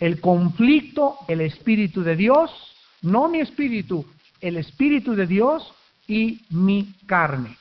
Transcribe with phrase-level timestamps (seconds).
[0.00, 2.50] el conflicto, el Espíritu de Dios,
[3.02, 4.06] no mi espíritu,
[4.40, 5.72] el Espíritu de Dios
[6.08, 7.56] y mi carne.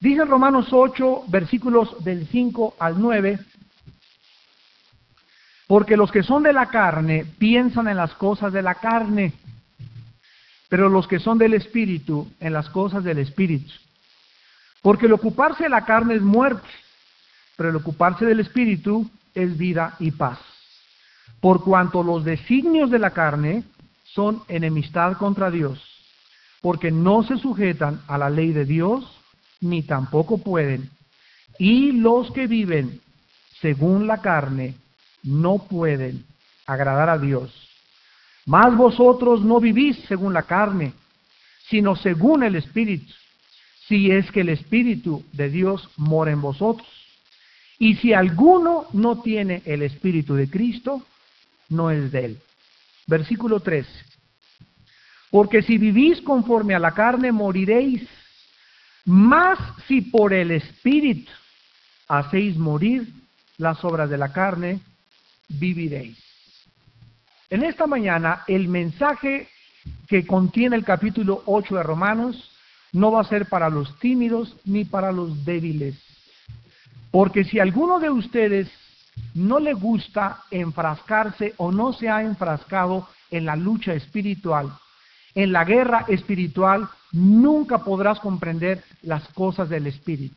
[0.00, 3.38] Dice Romanos 8, versículos del 5 al 9,
[5.68, 9.32] porque los que son de la carne piensan en las cosas de la carne,
[10.68, 13.70] pero los que son del Espíritu en las cosas del Espíritu.
[14.82, 16.66] Porque el ocuparse de la carne es muerte,
[17.56, 20.38] pero el ocuparse del Espíritu es vida y paz.
[21.40, 23.64] Por cuanto los designios de la carne
[24.04, 25.80] son enemistad contra Dios,
[26.60, 29.04] porque no se sujetan a la ley de Dios,
[29.60, 30.90] ni tampoco pueden.
[31.58, 33.00] Y los que viven
[33.60, 34.74] según la carne
[35.22, 36.24] no pueden
[36.66, 37.52] agradar a Dios.
[38.46, 40.92] Mas vosotros no vivís según la carne,
[41.68, 43.12] sino según el Espíritu,
[43.86, 46.88] si es que el Espíritu de Dios mora en vosotros.
[47.78, 51.02] Y si alguno no tiene el Espíritu de Cristo,
[51.70, 52.38] no es de él.
[53.06, 53.86] Versículo 3.
[55.30, 58.06] Porque si vivís conforme a la carne, moriréis.
[59.06, 59.58] Mas
[59.88, 61.32] si por el Espíritu
[62.08, 63.08] hacéis morir
[63.56, 64.80] las obras de la carne,
[65.48, 66.18] viviréis.
[67.48, 69.48] En esta mañana el mensaje
[70.08, 72.50] que contiene el capítulo 8 de Romanos
[72.92, 75.96] no va a ser para los tímidos ni para los débiles.
[77.10, 78.70] Porque si alguno de ustedes
[79.34, 84.72] no le gusta enfrascarse o no se ha enfrascado en la lucha espiritual,
[85.34, 90.36] en la guerra espiritual, nunca podrás comprender las cosas del Espíritu.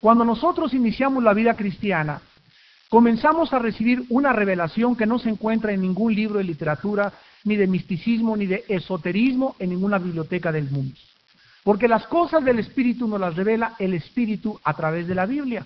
[0.00, 2.20] Cuando nosotros iniciamos la vida cristiana,
[2.88, 7.12] comenzamos a recibir una revelación que no se encuentra en ningún libro de literatura,
[7.44, 10.94] ni de misticismo, ni de esoterismo en ninguna biblioteca del mundo.
[11.62, 15.64] Porque las cosas del Espíritu nos las revela el Espíritu a través de la Biblia.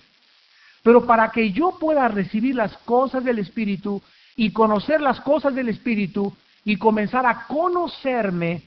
[0.87, 4.01] Pero para que yo pueda recibir las cosas del Espíritu
[4.37, 8.61] y conocer las cosas del Espíritu y comenzar a conocerme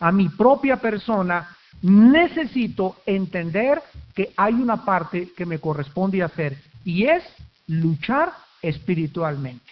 [0.00, 3.80] a mi propia persona, necesito entender
[4.12, 7.22] que hay una parte que me corresponde hacer y es
[7.68, 9.70] luchar espiritualmente.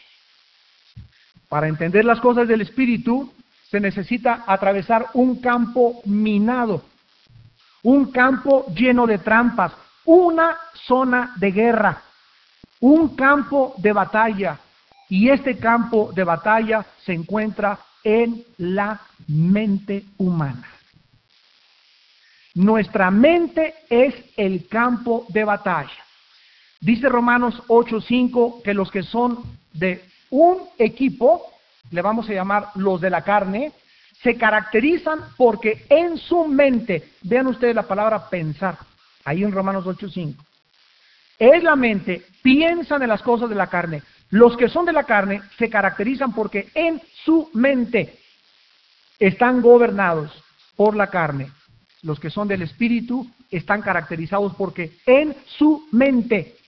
[1.48, 3.32] Para entender las cosas del espíritu
[3.68, 6.84] se necesita atravesar un campo minado,
[7.82, 9.72] un campo lleno de trampas,
[10.08, 12.02] una zona de guerra,
[12.80, 14.58] un campo de batalla.
[15.10, 20.66] Y este campo de batalla se encuentra en la mente humana.
[22.54, 26.04] Nuestra mente es el campo de batalla.
[26.80, 29.42] Dice Romanos 8:5 que los que son
[29.74, 31.42] de un equipo,
[31.90, 33.72] le vamos a llamar los de la carne,
[34.22, 38.78] se caracterizan porque en su mente, vean ustedes la palabra pensar,
[39.28, 40.34] ahí en Romanos 8:5,
[41.38, 44.02] es la mente, piensan en las cosas de la carne.
[44.30, 48.18] Los que son de la carne se caracterizan porque en su mente
[49.18, 50.32] están gobernados
[50.76, 51.50] por la carne.
[52.02, 56.58] Los que son del espíritu están caracterizados porque en su mente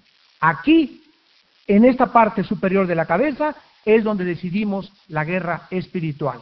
[0.41, 1.03] Aquí,
[1.67, 3.55] en esta parte superior de la cabeza,
[3.85, 6.41] es donde decidimos la guerra espiritual.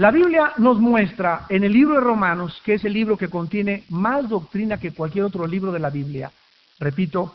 [0.00, 3.84] La Biblia nos muestra en el libro de Romanos, que es el libro que contiene
[3.90, 6.32] más doctrina que cualquier otro libro de la Biblia.
[6.78, 7.34] Repito,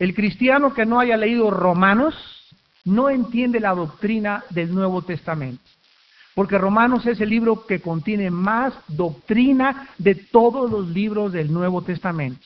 [0.00, 2.16] el cristiano que no haya leído Romanos
[2.86, 5.62] no entiende la doctrina del Nuevo Testamento.
[6.34, 11.82] Porque Romanos es el libro que contiene más doctrina de todos los libros del Nuevo
[11.82, 12.44] Testamento.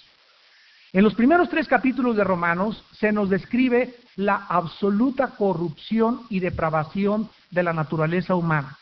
[0.93, 7.31] En los primeros tres capítulos de Romanos se nos describe la absoluta corrupción y depravación
[7.51, 8.77] de la naturaleza humana.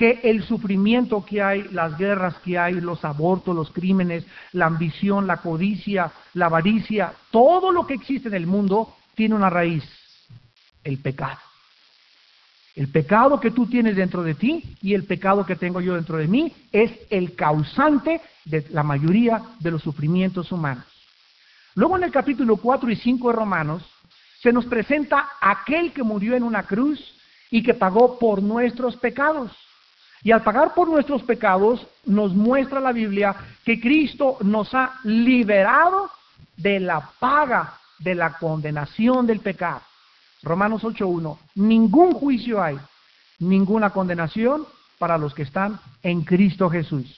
[0.00, 5.26] Que el sufrimiento que hay, las guerras que hay, los abortos, los crímenes, la ambición,
[5.26, 9.84] la codicia, la avaricia, todo lo que existe en el mundo tiene una raíz,
[10.84, 11.36] el pecado.
[12.74, 16.16] El pecado que tú tienes dentro de ti y el pecado que tengo yo dentro
[16.16, 20.86] de mí es el causante de la mayoría de los sufrimientos humanos.
[21.74, 23.82] Luego en el capítulo 4 y 5 de Romanos
[24.40, 26.98] se nos presenta aquel que murió en una cruz
[27.50, 29.52] y que pagó por nuestros pecados.
[30.22, 33.34] Y al pagar por nuestros pecados nos muestra la Biblia
[33.64, 36.10] que Cristo nos ha liberado
[36.56, 39.80] de la paga de la condenación del pecado.
[40.42, 41.38] Romanos 8.1.
[41.54, 42.78] Ningún juicio hay,
[43.38, 44.66] ninguna condenación
[44.98, 47.16] para los que están en Cristo Jesús.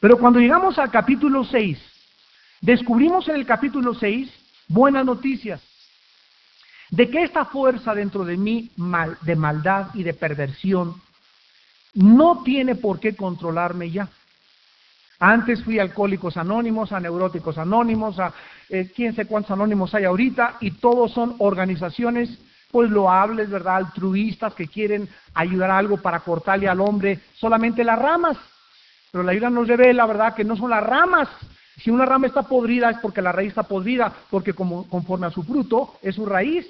[0.00, 1.78] Pero cuando llegamos al capítulo 6,
[2.60, 4.28] Descubrimos en el capítulo 6
[4.68, 5.60] buenas noticias
[6.90, 8.70] de que esta fuerza dentro de mí
[9.22, 11.00] de maldad y de perversión
[11.96, 14.08] no tiene por qué controlarme ya.
[15.18, 18.32] Antes fui a Alcohólicos Anónimos, a Neuróticos Anónimos, a
[18.68, 22.38] eh, quién sé cuántos anónimos hay ahorita, y todos son organizaciones
[22.70, 23.76] pues loables, ¿verdad?
[23.76, 28.36] Altruistas que quieren ayudar a algo para cortarle al hombre solamente las ramas.
[29.10, 31.28] Pero la Biblia nos revela, ¿verdad?, que no son las ramas.
[31.78, 35.30] Si una rama está podrida es porque la raíz está podrida, porque como, conforme a
[35.30, 36.66] su fruto es su raíz.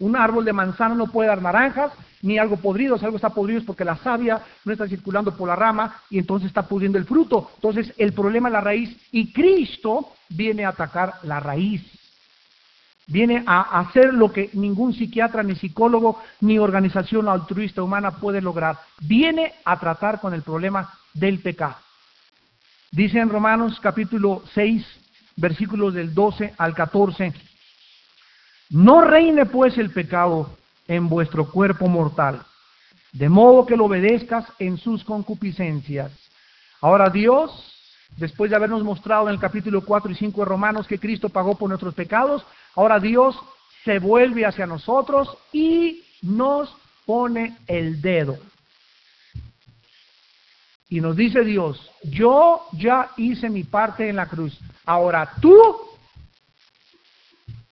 [0.00, 1.92] Un árbol de manzana no puede dar naranjas,
[2.22, 2.98] ni algo podrido.
[2.98, 6.18] Si algo está podrido es porque la savia no está circulando por la rama y
[6.18, 7.50] entonces está pudriendo el fruto.
[7.56, 11.82] Entonces el problema es la raíz y Cristo viene a atacar la raíz.
[13.06, 18.78] Viene a hacer lo que ningún psiquiatra, ni psicólogo, ni organización altruista humana puede lograr.
[19.00, 21.76] Viene a tratar con el problema del pecado.
[22.92, 24.86] Dice en Romanos capítulo 6,
[25.36, 27.32] versículos del 12 al 14.
[28.70, 30.56] No reine pues el pecado
[30.86, 32.42] en vuestro cuerpo mortal,
[33.12, 36.12] de modo que lo obedezcas en sus concupiscencias.
[36.80, 37.50] Ahora Dios,
[38.16, 41.56] después de habernos mostrado en el capítulo 4 y 5 de Romanos que Cristo pagó
[41.56, 42.46] por nuestros pecados,
[42.76, 43.36] ahora Dios
[43.84, 46.72] se vuelve hacia nosotros y nos
[47.04, 48.38] pone el dedo.
[50.88, 54.56] Y nos dice Dios, yo ya hice mi parte en la cruz.
[54.84, 55.56] Ahora tú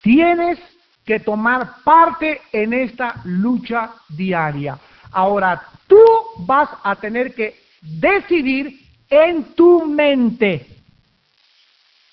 [0.01, 0.59] tienes
[1.07, 4.77] que tomar parte en esta lucha diaria.
[5.13, 6.03] Ahora tú
[6.39, 10.67] vas a tener que decidir en tu mente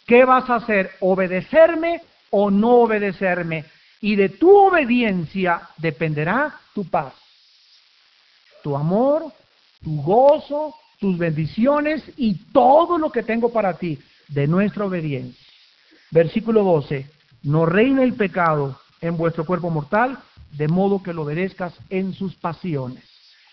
[0.05, 3.65] qué vas a hacer, obedecerme o no obedecerme.
[3.99, 7.13] Y de tu obediencia dependerá tu paz,
[8.61, 9.31] tu amor,
[9.81, 13.97] tu gozo, tus bendiciones y todo lo que tengo para ti
[14.27, 15.45] de nuestra obediencia.
[16.11, 17.09] Versículo 12.
[17.43, 20.17] No reina el pecado en vuestro cuerpo mortal,
[20.51, 23.03] de modo que lo obedezcas en sus pasiones,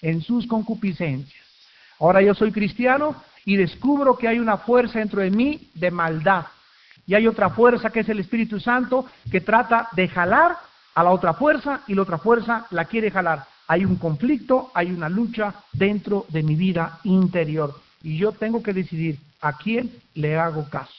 [0.00, 1.44] en sus concupiscencias.
[1.98, 6.46] Ahora yo soy cristiano y descubro que hay una fuerza dentro de mí de maldad.
[7.04, 10.56] Y hay otra fuerza que es el Espíritu Santo que trata de jalar
[10.94, 13.44] a la otra fuerza y la otra fuerza la quiere jalar.
[13.66, 17.74] Hay un conflicto, hay una lucha dentro de mi vida interior.
[18.02, 20.94] Y yo tengo que decidir a quién le hago caso.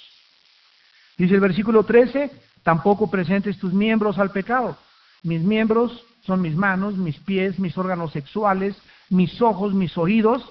[1.17, 2.31] Dice el versículo 13,
[2.63, 4.77] Tampoco presentes tus miembros al pecado.
[5.23, 8.75] Mis miembros son mis manos, mis pies, mis órganos sexuales,
[9.09, 10.43] mis ojos, mis oídos.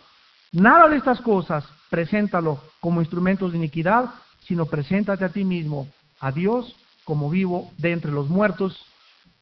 [0.52, 4.10] Nada de estas cosas preséntalo como instrumentos de iniquidad,
[4.46, 5.88] sino preséntate a ti mismo,
[6.20, 6.74] a Dios,
[7.04, 8.86] como vivo de entre los muertos,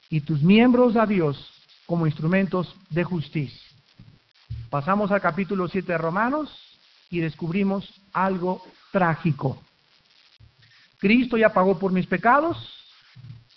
[0.09, 1.51] y tus miembros a Dios
[1.85, 3.67] como instrumentos de justicia.
[4.69, 6.77] Pasamos al capítulo 7 de Romanos
[7.09, 9.59] y descubrimos algo trágico.
[10.99, 12.57] Cristo ya pagó por mis pecados.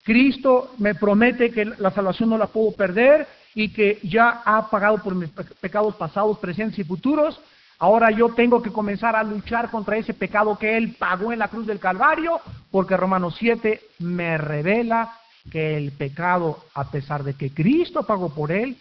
[0.04, 4.98] Cristo me promete que la salvación no la puedo perder y que ya ha pagado
[4.98, 5.30] por mis
[5.60, 7.38] pecados pasados, presentes y futuros.
[7.78, 11.48] Ahora yo tengo que comenzar a luchar contra ese pecado que Él pagó en la
[11.48, 12.40] cruz del Calvario,
[12.70, 15.12] porque Romanos 7 me revela
[15.50, 18.76] que el pecado, a pesar de que Cristo pagó por él,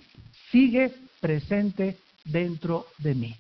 [0.52, 3.36] sigue presente dentro de mí.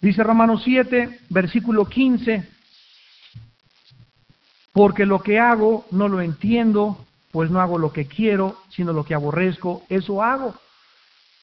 [0.00, 2.46] Dice Romanos 7, versículo 15,
[4.72, 9.04] porque lo que hago no lo entiendo, pues no hago lo que quiero, sino lo
[9.04, 10.54] que aborrezco, eso hago.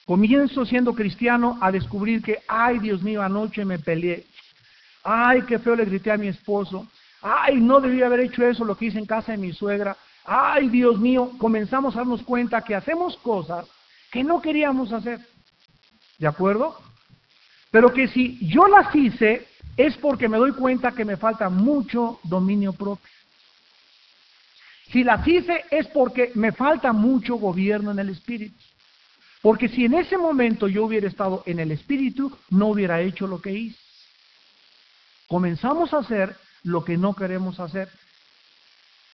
[0.06, 4.24] Comienzo siendo cristiano a descubrir que, ay Dios mío, anoche me peleé.
[5.02, 6.86] Ay, qué feo le grité a mi esposo.
[7.20, 9.96] Ay, no debía haber hecho eso, lo que hice en casa de mi suegra.
[10.24, 13.66] Ay, Dios mío, comenzamos a darnos cuenta que hacemos cosas
[14.10, 15.20] que no queríamos hacer.
[16.18, 16.85] ¿De acuerdo?
[17.70, 19.46] Pero que si yo las hice
[19.76, 23.10] es porque me doy cuenta que me falta mucho dominio propio.
[24.90, 28.56] Si las hice es porque me falta mucho gobierno en el espíritu.
[29.42, 33.40] Porque si en ese momento yo hubiera estado en el espíritu, no hubiera hecho lo
[33.40, 33.78] que hice.
[35.28, 37.88] Comenzamos a hacer lo que no queremos hacer.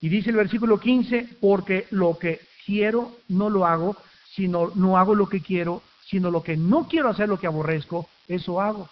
[0.01, 3.97] Y dice el versículo 15, porque lo que quiero no lo hago,
[4.35, 8.09] sino no hago lo que quiero, sino lo que no quiero hacer, lo que aborrezco,
[8.29, 8.89] eso hago.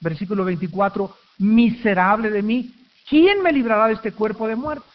[0.00, 2.74] Versículo 24, miserable de mí,
[3.08, 4.86] ¿quién me librará de este cuerpo de muerte?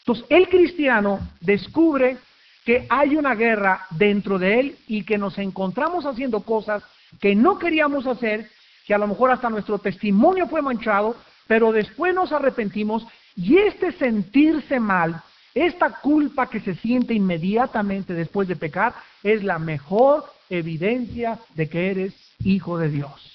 [0.00, 2.18] Entonces, el cristiano descubre
[2.64, 6.82] que hay una guerra dentro de él y que nos encontramos haciendo cosas
[7.20, 8.48] que no queríamos hacer,
[8.86, 11.16] que a lo mejor hasta nuestro testimonio fue manchado,
[11.46, 15.22] pero después nos arrepentimos y este sentirse mal,
[15.54, 21.90] esta culpa que se siente inmediatamente después de pecar, es la mejor evidencia de que
[21.90, 22.14] eres
[22.44, 23.30] hijo de Dios.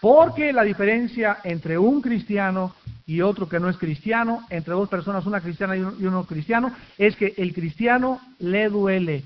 [0.00, 2.74] Porque la diferencia entre un cristiano
[3.06, 7.16] y otro que no es cristiano, entre dos personas, una cristiana y uno cristiano, es
[7.16, 9.24] que el cristiano le duele.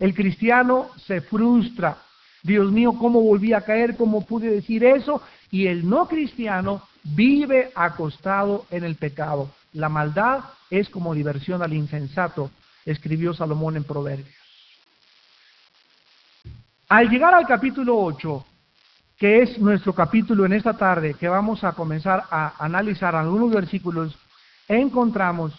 [0.00, 1.98] El cristiano se frustra.
[2.42, 3.96] Dios mío, ¿cómo volví a caer?
[3.96, 5.22] ¿Cómo pude decir eso?
[5.50, 9.50] Y el no cristiano vive acostado en el pecado.
[9.72, 12.50] La maldad es como diversión al insensato,
[12.84, 14.34] escribió Salomón en Proverbios.
[16.88, 18.44] Al llegar al capítulo 8,
[19.16, 24.18] que es nuestro capítulo en esta tarde, que vamos a comenzar a analizar algunos versículos,
[24.68, 25.52] encontramos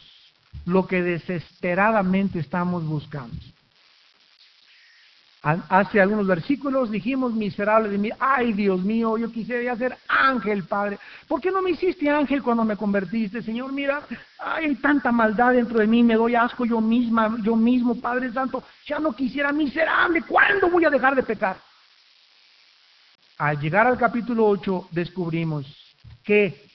[0.66, 3.36] lo que desesperadamente estamos buscando.
[5.44, 10.98] Hace algunos versículos dijimos, miserable de mí, ay Dios mío, yo quisiera ser ángel, Padre.
[11.28, 13.74] ¿Por qué no me hiciste ángel cuando me convertiste, Señor?
[13.74, 14.04] Mira,
[14.40, 18.64] hay tanta maldad dentro de mí, me doy asco yo misma, yo mismo, Padre Santo.
[18.86, 21.58] Ya no quisiera, miserable, ¿cuándo voy a dejar de pecar?
[23.38, 25.66] Al llegar al capítulo 8 descubrimos
[26.24, 26.70] que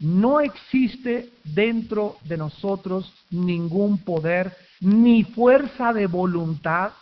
[0.00, 6.92] no existe dentro de nosotros ningún poder ni fuerza de voluntad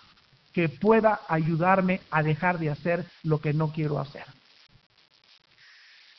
[0.57, 4.25] que pueda ayudarme a dejar de hacer lo que no quiero hacer.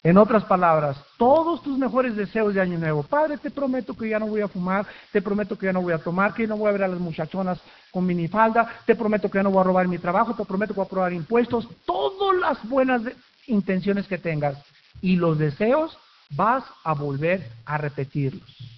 [0.04, 3.02] En otras palabras, todos tus mejores deseos de año nuevo.
[3.02, 5.94] Padre, te prometo que ya no voy a fumar, te prometo que ya no voy
[5.94, 9.40] a tomar, que no voy a ver a las muchachonas con minifalda, te prometo que
[9.40, 12.38] ya no voy a robar mi trabajo, te prometo que voy a probar impuestos, todas
[12.40, 13.02] las buenas
[13.48, 14.56] intenciones que tengas
[15.02, 15.98] y los deseos
[16.30, 18.77] vas a volver a repetirlos.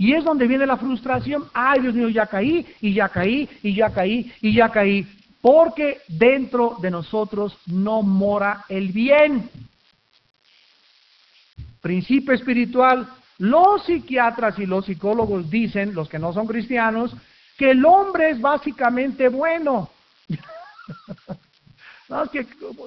[0.00, 1.44] Y es donde viene la frustración.
[1.52, 5.06] Ay, Dios mío, ya caí, y ya caí, y ya caí, y ya caí.
[5.42, 9.50] Porque dentro de nosotros no mora el bien.
[11.82, 13.10] Principio espiritual.
[13.36, 17.14] Los psiquiatras y los psicólogos dicen, los que no son cristianos,
[17.58, 19.90] que el hombre es básicamente bueno.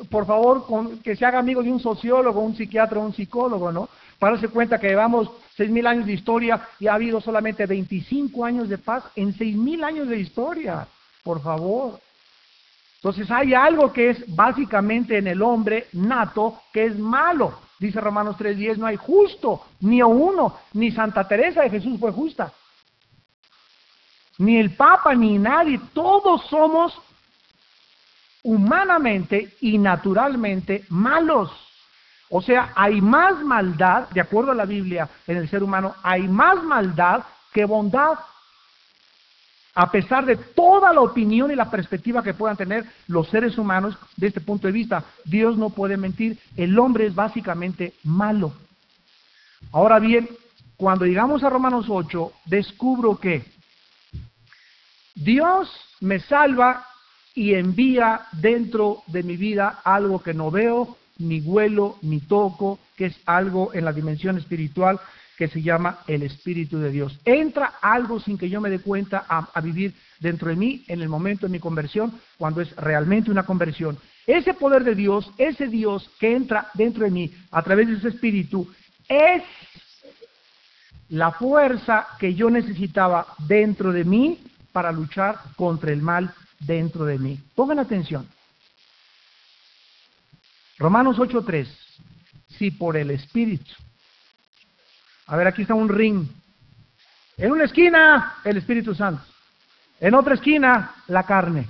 [0.09, 0.65] por favor,
[1.03, 3.87] que se haga amigo de un sociólogo, un psiquiatra, un psicólogo, ¿no?
[4.23, 8.45] Para darse cuenta que llevamos seis mil años de historia y ha habido solamente 25
[8.45, 10.87] años de paz en seis mil años de historia.
[11.25, 11.99] Por favor.
[12.95, 17.59] Entonces hay algo que es básicamente en el hombre nato que es malo.
[17.77, 22.53] Dice Romanos 3:10, no hay justo, ni uno, ni Santa Teresa de Jesús fue justa.
[24.37, 26.97] Ni el Papa, ni nadie, todos somos
[28.41, 31.62] humanamente y naturalmente malos.
[32.35, 36.27] O sea, hay más maldad, de acuerdo a la Biblia, en el ser humano, hay
[36.27, 37.21] más maldad
[37.53, 38.17] que bondad.
[39.75, 43.95] A pesar de toda la opinión y la perspectiva que puedan tener los seres humanos
[44.17, 46.39] de este punto de vista, Dios no puede mentir.
[46.57, 48.51] El hombre es básicamente malo.
[49.71, 50.27] Ahora bien,
[50.75, 53.45] cuando llegamos a Romanos 8, descubro que
[55.13, 55.71] Dios
[56.01, 56.83] me salva
[57.35, 63.05] y envía dentro de mi vida algo que no veo, ni huelo, ni toco, que
[63.05, 64.99] es algo en la dimensión espiritual
[65.37, 67.19] que se llama el Espíritu de Dios.
[67.25, 71.09] Entra algo sin que yo me dé cuenta a, vivir dentro de mí en el
[71.09, 73.97] momento de mi conversión, cuando es realmente una conversión.
[74.27, 78.09] Ese poder de Dios, ese Dios que entra dentro de mí a través de ese
[78.09, 78.67] Espíritu,
[79.09, 79.43] es
[81.09, 84.39] la fuerza que yo necesitaba dentro de mí
[84.71, 87.39] para luchar contra el mal dentro de mí.
[87.55, 88.27] Pongan atención.
[90.77, 91.67] Romanos 8.3.
[92.57, 93.71] Si por el Espíritu.
[95.27, 96.27] A ver, aquí está un ring.
[97.37, 99.23] En una esquina, el Espíritu Santo.
[99.99, 101.67] En otra esquina, la carne.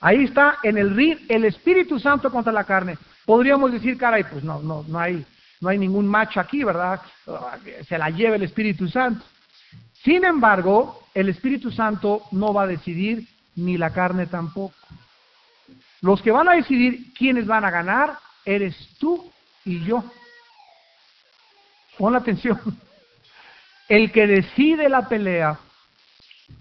[0.00, 2.98] Ahí está en el ring el Espíritu Santo contra la carne.
[3.24, 5.24] Podríamos decir, caray, pues no, no, no hay,
[5.60, 7.00] no hay ningún macho aquí, ¿verdad?
[7.86, 9.24] Se la lleva el Espíritu Santo.
[10.02, 13.26] Sin embargo, el Espíritu Santo no va a decidir,
[13.56, 14.74] ni la carne tampoco.
[16.02, 19.30] Los que van a decidir quiénes van a ganar eres tú
[19.64, 20.02] y yo.
[21.98, 22.58] Pon atención.
[23.88, 25.58] El que decide la pelea,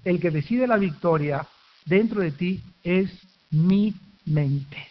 [0.03, 1.45] el que decide la victoria
[1.85, 3.11] dentro de ti es
[3.51, 3.93] mi
[4.25, 4.87] mente.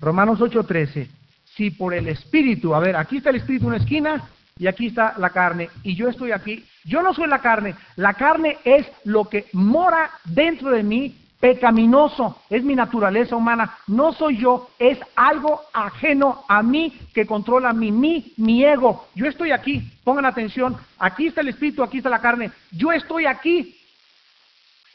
[0.00, 1.08] Romanos 8:13.
[1.44, 4.88] Si por el Espíritu, a ver, aquí está el Espíritu en una esquina y aquí
[4.88, 8.86] está la carne, y yo estoy aquí, yo no soy la carne, la carne es
[9.04, 14.98] lo que mora dentro de mí pecaminoso, es mi naturaleza humana, no soy yo, es
[15.14, 19.08] algo ajeno a mí que controla mi, mí, mi ego.
[19.14, 23.26] Yo estoy aquí, pongan atención, aquí está el espíritu, aquí está la carne, yo estoy
[23.26, 23.78] aquí,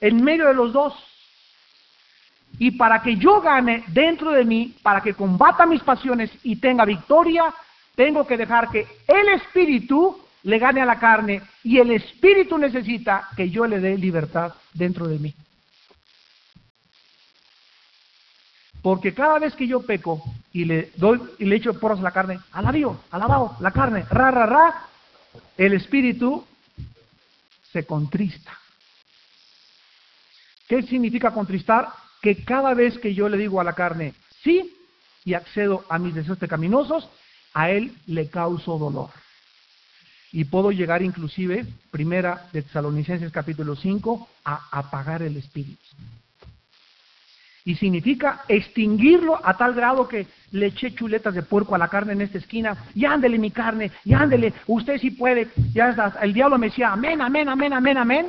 [0.01, 0.95] en medio de los dos.
[2.57, 6.83] Y para que yo gane dentro de mí, para que combata mis pasiones y tenga
[6.83, 7.53] victoria,
[7.93, 13.29] tengo que dejar que el espíritu le gane a la carne y el espíritu necesita
[13.37, 15.35] que yo le dé libertad dentro de mí.
[18.81, 22.11] Porque cada vez que yo peco y le doy y le echo porras a la
[22.11, 24.85] carne, alabío, alabado, la carne, ra, ra, ra,
[25.57, 26.45] el espíritu
[27.71, 28.57] se contrista.
[30.67, 31.89] ¿Qué significa contristar?
[32.21, 34.75] que cada vez que yo le digo a la carne sí
[35.25, 37.09] y accedo a mis deseos pecaminosos,
[37.53, 39.09] a él le causo dolor.
[40.31, 45.83] Y puedo llegar inclusive, primera de Tesalonicenses capítulo 5, a apagar el espíritu.
[47.69, 52.13] Y significa extinguirlo a tal grado que le eché chuletas de puerco a la carne
[52.13, 52.75] en esta esquina.
[52.95, 55.49] Y ándele mi carne, y ándele, usted sí puede.
[55.71, 56.15] Ya está.
[56.19, 58.25] El diablo me decía, amén, amén, amén, amén, amén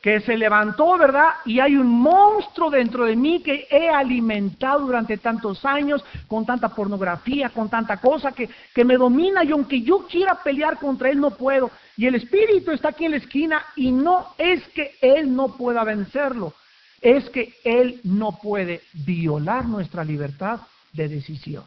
[0.00, 1.28] que se levantó, ¿verdad?
[1.44, 6.70] Y hay un monstruo dentro de mí que he alimentado durante tantos años con tanta
[6.70, 11.20] pornografía, con tanta cosa que, que me domina y aunque yo quiera pelear contra él
[11.20, 11.70] no puedo.
[11.98, 15.84] Y el espíritu está aquí en la esquina y no es que él no pueda
[15.84, 16.54] vencerlo,
[17.00, 20.60] es que él no puede violar nuestra libertad
[20.92, 21.64] de decisión.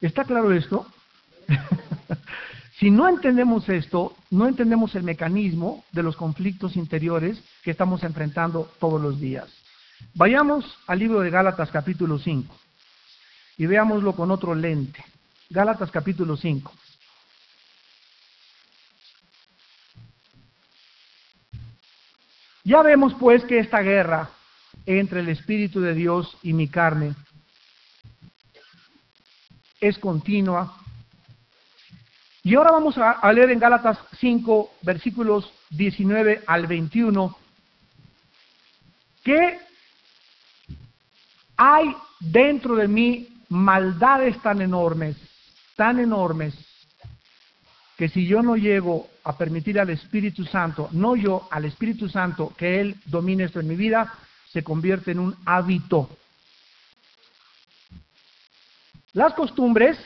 [0.00, 0.86] ¿Está claro esto?
[2.80, 8.72] Si no entendemos esto, no entendemos el mecanismo de los conflictos interiores que estamos enfrentando
[8.80, 9.48] todos los días.
[10.14, 12.56] Vayamos al libro de Gálatas capítulo 5
[13.58, 15.04] y veámoslo con otro lente.
[15.50, 16.72] Gálatas capítulo 5.
[22.70, 24.30] Ya vemos pues que esta guerra
[24.86, 27.16] entre el Espíritu de Dios y mi carne
[29.80, 30.76] es continua.
[32.44, 37.36] Y ahora vamos a, leer en Gálatas 5, versículos 19 al 21,
[39.24, 39.58] que
[41.56, 45.16] hay dentro de mí maldades tan enormes,
[45.74, 46.54] tan enormes,
[47.96, 52.52] que si yo no llego a permitir al Espíritu Santo, no yo, al Espíritu Santo,
[52.56, 54.12] que Él domine esto en mi vida,
[54.52, 56.08] se convierte en un hábito.
[59.12, 59.98] Las costumbres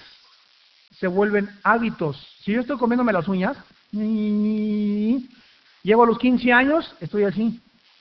[0.98, 2.26] se vuelven hábitos.
[2.42, 3.56] Si yo estoy comiéndome las uñas,
[3.92, 5.22] llego
[6.02, 7.60] a los 15 años, estoy así,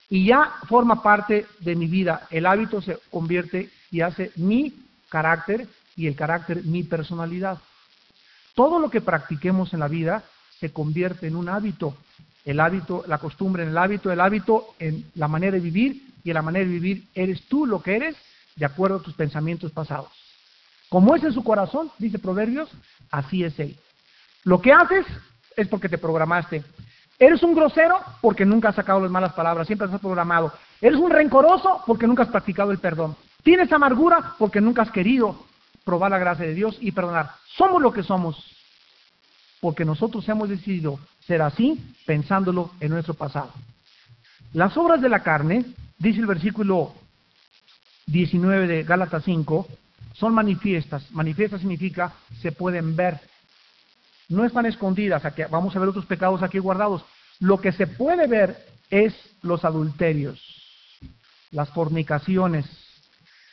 [0.09, 2.27] y ya forma parte de mi vida.
[2.29, 4.73] El hábito se convierte y hace mi
[5.09, 7.59] carácter y el carácter mi personalidad.
[8.55, 10.23] Todo lo que practiquemos en la vida
[10.63, 11.93] se convierte en un hábito.
[12.45, 16.29] El hábito, la costumbre en el hábito, el hábito en la manera de vivir y
[16.29, 18.15] en la manera de vivir eres tú lo que eres
[18.55, 20.07] de acuerdo a tus pensamientos pasados.
[20.87, 22.69] Como es en su corazón, dice Proverbios,
[23.11, 23.75] así es él.
[24.45, 25.05] Lo que haces
[25.57, 26.63] es porque te programaste.
[27.19, 30.53] Eres un grosero porque nunca has sacado las malas palabras, siempre has programado.
[30.79, 33.17] Eres un rencoroso porque nunca has practicado el perdón.
[33.43, 35.35] Tienes amargura porque nunca has querido
[35.83, 37.31] probar la gracia de Dios y perdonar.
[37.57, 38.53] Somos lo que somos
[39.63, 43.49] porque nosotros hemos decidido ser así pensándolo en nuestro pasado.
[44.51, 45.63] Las obras de la carne,
[45.97, 46.93] dice el versículo
[48.07, 49.65] 19 de Gálatas 5,
[50.15, 51.09] son manifiestas.
[51.11, 53.21] Manifiestas significa se pueden ver.
[54.27, 55.23] No están escondidas.
[55.49, 57.05] Vamos a ver otros pecados aquí guardados.
[57.39, 58.57] Lo que se puede ver
[58.89, 60.41] es los adulterios,
[61.51, 62.65] las fornicaciones,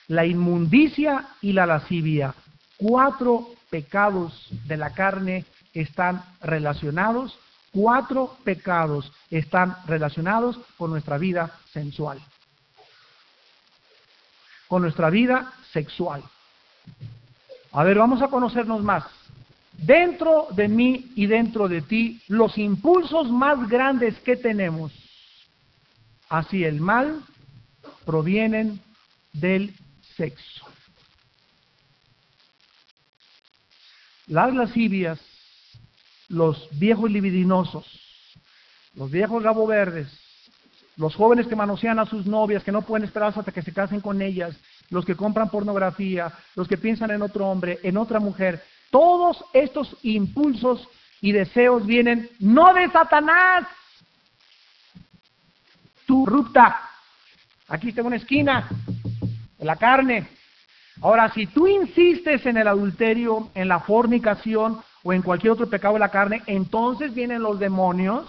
[0.09, 2.35] la inmundicia y la lascivia.
[2.79, 5.44] Cuatro pecados de la carne
[5.75, 7.39] están relacionados,
[7.73, 12.21] cuatro pecados están relacionados con nuestra vida sensual,
[14.69, 16.23] con nuestra vida sexual.
[17.73, 19.05] A ver, vamos a conocernos más.
[19.73, 24.93] Dentro de mí y dentro de ti, los impulsos más grandes que tenemos
[26.29, 27.23] hacia el mal
[28.05, 28.81] provienen
[29.33, 29.75] del
[30.17, 30.67] sexo.
[34.27, 35.19] Las lascivias,
[36.31, 37.85] los viejos libidinosos,
[38.95, 40.09] los viejos rabo verdes,
[40.97, 44.01] los jóvenes que manosean a sus novias, que no pueden esperar hasta que se casen
[44.01, 44.57] con ellas,
[44.90, 49.97] los que compran pornografía, los que piensan en otro hombre, en otra mujer, todos estos
[50.03, 50.87] impulsos
[51.21, 53.66] y deseos vienen no de Satanás.
[56.07, 56.81] Tu rupta.
[57.69, 58.69] Aquí tengo una esquina,
[59.59, 60.29] en la carne.
[61.03, 65.95] Ahora, si tú insistes en el adulterio, en la fornicación o en cualquier otro pecado
[65.95, 68.29] de la carne, entonces vienen los demonios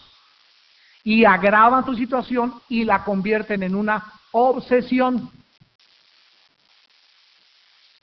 [1.04, 5.30] y agravan tu situación y la convierten en una obsesión.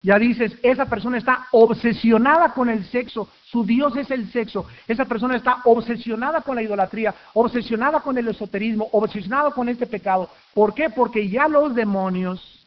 [0.00, 5.04] Ya dices, esa persona está obsesionada con el sexo, su Dios es el sexo, esa
[5.04, 10.30] persona está obsesionada con la idolatría, obsesionada con el esoterismo, obsesionada con este pecado.
[10.54, 10.88] ¿Por qué?
[10.88, 12.57] Porque ya los demonios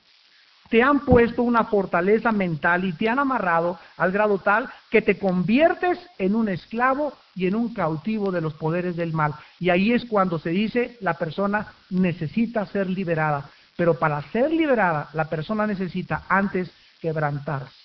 [0.71, 5.19] te han puesto una fortaleza mental y te han amarrado al grado tal que te
[5.19, 9.33] conviertes en un esclavo y en un cautivo de los poderes del mal.
[9.59, 13.49] Y ahí es cuando se dice la persona necesita ser liberada.
[13.75, 17.75] Pero para ser liberada, la persona necesita antes quebrantarse,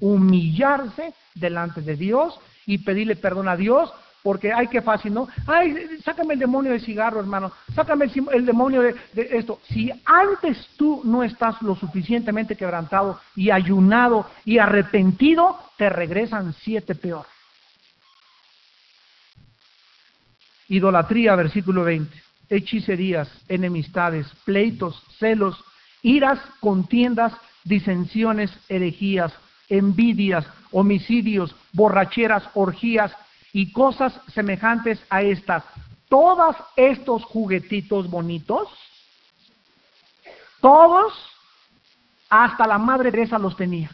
[0.00, 3.92] humillarse delante de Dios y pedirle perdón a Dios
[4.24, 5.28] porque hay que fácil, ¿no?
[5.46, 9.60] Ay, sácame el demonio de cigarro, hermano, sácame el, demonio de, de, esto.
[9.68, 16.94] Si antes tú no estás lo suficientemente quebrantado y ayunado y arrepentido, te regresan siete
[16.94, 17.26] peor.
[20.68, 22.10] Idolatría, versículo 20.
[22.48, 25.62] Hechicerías, enemistades, pleitos, celos,
[26.00, 27.34] iras, contiendas,
[27.64, 29.34] disensiones, herejías,
[29.68, 33.14] envidias, homicidios, borracheras, orgías
[33.54, 35.64] y cosas semejantes a estas.
[36.08, 38.68] Todos estos juguetitos bonitos,
[40.60, 41.14] todos,
[42.28, 43.90] hasta la Madre Teresa los tenía.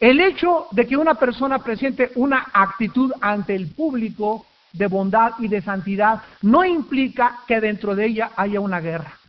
[0.00, 5.46] El hecho de que una persona presente una actitud ante el público de bondad y
[5.46, 9.21] de santidad no implica que dentro de ella haya una guerra.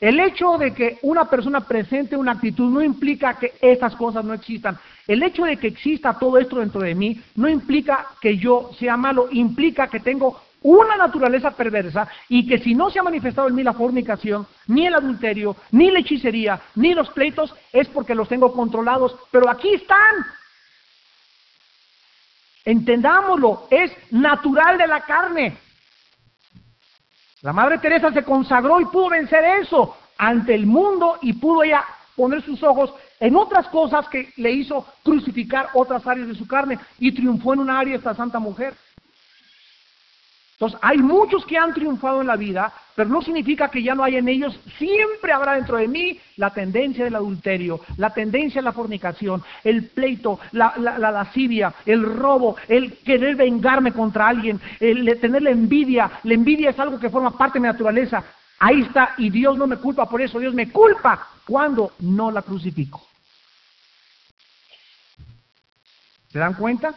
[0.00, 4.32] El hecho de que una persona presente una actitud no implica que estas cosas no
[4.32, 4.78] existan.
[5.08, 8.96] El hecho de que exista todo esto dentro de mí no implica que yo sea
[8.96, 13.54] malo, implica que tengo una naturaleza perversa y que si no se ha manifestado en
[13.54, 18.28] mí la fornicación, ni el adulterio, ni la hechicería, ni los pleitos, es porque los
[18.28, 19.16] tengo controlados.
[19.32, 20.14] Pero aquí están.
[22.64, 25.56] Entendámoslo, es natural de la carne.
[27.42, 31.84] La Madre Teresa se consagró y pudo vencer eso ante el mundo y pudo ella
[32.16, 36.78] poner sus ojos en otras cosas que le hizo crucificar otras áreas de su carne
[36.98, 38.74] y triunfó en una área esta santa mujer.
[40.58, 44.02] Entonces, hay muchos que han triunfado en la vida, pero no significa que ya no
[44.02, 48.64] haya en ellos, siempre habrá dentro de mí la tendencia del adulterio, la tendencia a
[48.64, 55.20] la fornicación, el pleito, la, la, lascivia, el robo, el querer vengarme contra alguien, el
[55.20, 56.10] tener la envidia.
[56.24, 58.24] La envidia es algo que forma parte de mi naturaleza.
[58.58, 62.42] Ahí está, y Dios no me culpa por eso, Dios me culpa cuando no la
[62.42, 63.00] crucifico.
[66.32, 66.96] ¿Se dan cuenta?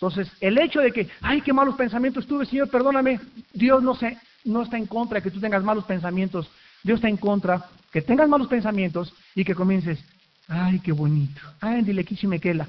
[0.00, 3.18] Entonces, el hecho de que, ay, qué malos pensamientos tuve, Señor, perdóname,
[3.52, 6.48] Dios no, se, no está en contra de que tú tengas malos pensamientos.
[6.84, 9.98] Dios está en contra que tengas malos pensamientos y que comiences,
[10.46, 12.04] ay, qué bonito, ay, dile
[12.40, 12.68] quela.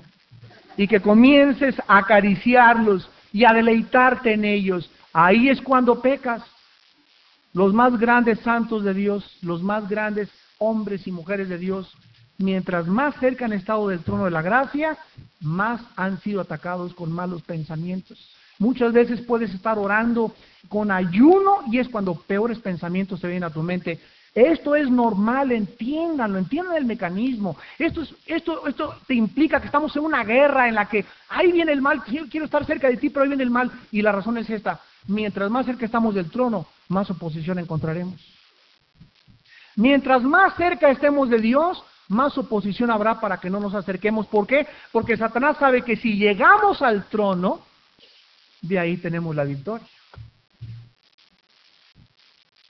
[0.75, 4.89] Y que comiences a acariciarlos y a deleitarte en ellos.
[5.13, 6.41] Ahí es cuando pecas.
[7.53, 11.95] Los más grandes santos de Dios, los más grandes hombres y mujeres de Dios,
[12.39, 14.97] mientras más cerca han estado del trono de la gracia,
[15.41, 18.17] más han sido atacados con malos pensamientos.
[18.57, 20.33] Muchas veces puedes estar orando
[20.67, 23.99] con ayuno y es cuando peores pensamientos te vienen a tu mente.
[24.33, 27.57] Esto es normal, entiéndanlo, entiendan el mecanismo.
[27.77, 31.51] Esto, es, esto, esto te implica que estamos en una guerra en la que ahí
[31.51, 33.71] viene el mal, quiero estar cerca de ti, pero ahí viene el mal.
[33.91, 38.15] Y la razón es esta, mientras más cerca estamos del trono, más oposición encontraremos.
[39.75, 44.27] Mientras más cerca estemos de Dios, más oposición habrá para que no nos acerquemos.
[44.27, 44.67] ¿Por qué?
[44.91, 47.61] Porque Satanás sabe que si llegamos al trono,
[48.61, 49.87] de ahí tenemos la victoria.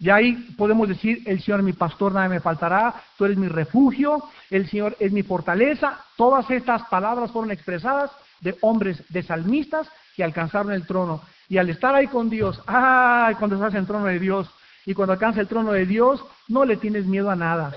[0.01, 4.23] Y ahí podemos decir, el Señor mi pastor, nada me faltará, tú eres mi refugio,
[4.49, 5.99] el Señor es mi fortaleza.
[6.15, 11.21] Todas estas palabras fueron expresadas de hombres, de salmistas que alcanzaron el trono.
[11.49, 13.35] Y al estar ahí con Dios, ¡ay!
[13.35, 14.49] Cuando estás en el trono de Dios
[14.85, 17.73] y cuando alcanza el trono de Dios, no le tienes miedo a nada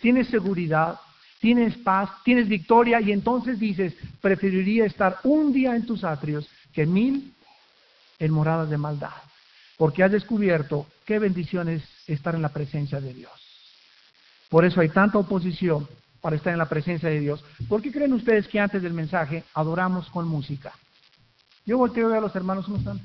[0.00, 0.98] tienes seguridad,
[1.40, 6.86] tienes paz, tienes victoria y entonces dices, preferiría estar un día en tus atrios que
[6.86, 7.32] mil
[8.18, 9.12] en moradas de maldad,
[9.76, 13.32] porque has descubierto qué bendición es estar en la presencia de Dios.
[14.48, 15.86] Por eso hay tanta oposición
[16.20, 17.44] para estar en la presencia de Dios.
[17.68, 20.72] ¿Por qué creen ustedes que antes del mensaje adoramos con música?
[21.64, 23.00] Yo volteo a los hermanos, ¿cómo están?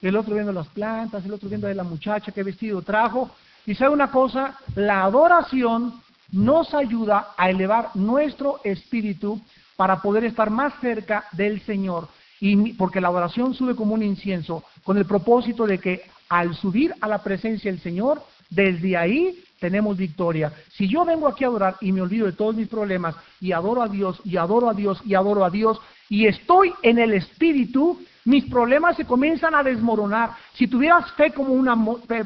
[0.00, 3.30] El otro viendo las plantas, el otro viendo a la muchacha que vestido trajo,
[3.66, 6.00] y sabe una cosa, la adoración
[6.32, 9.40] nos ayuda a elevar nuestro espíritu
[9.76, 12.08] para poder estar más cerca del Señor.
[12.40, 16.92] Y porque la adoración sube como un incienso, con el propósito de que al subir
[17.00, 20.52] a la presencia del Señor, desde ahí tenemos victoria.
[20.72, 23.82] Si yo vengo aquí a adorar y me olvido de todos mis problemas y adoro
[23.82, 28.00] a Dios y adoro a Dios y adoro a Dios y estoy en el Espíritu,
[28.24, 30.30] mis problemas se comienzan a desmoronar.
[30.54, 31.76] Si tuvieras fe como una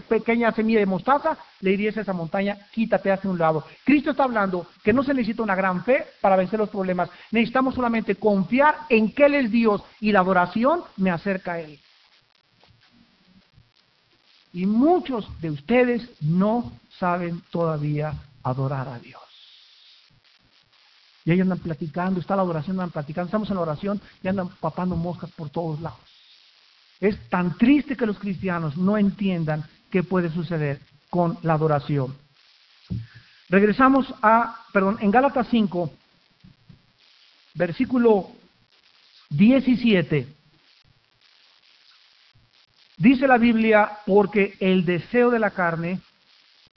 [0.09, 3.65] pequeña semilla de mostaza, le dirías a esa montaña, quítate hacia un lado.
[3.85, 7.09] Cristo está hablando que no se necesita una gran fe para vencer los problemas.
[7.31, 11.79] Necesitamos solamente confiar en que Él es Dios y la adoración me acerca a Él.
[14.53, 19.26] Y muchos de ustedes no saben todavía adorar a Dios.
[21.27, 24.49] Y ahí andan platicando, está la adoración, andan platicando, estamos en la oración y andan
[24.61, 25.99] papando moscas por todos lados.
[27.01, 32.17] Es tan triste que los cristianos no entiendan qué puede suceder con la adoración.
[33.49, 35.91] Regresamos a, perdón, en Gálatas 5,
[37.55, 38.31] versículo
[39.31, 40.29] 17.
[42.99, 46.01] Dice la Biblia, porque el deseo de la carne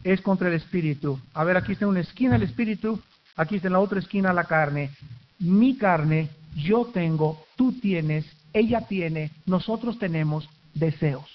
[0.03, 1.19] es contra el espíritu.
[1.35, 2.99] A ver, aquí está una esquina el espíritu,
[3.39, 4.91] aquí está en la otra esquina la carne.
[5.39, 11.25] Mi carne, yo tengo, tú tienes, ella tiene, nosotros tenemos deseos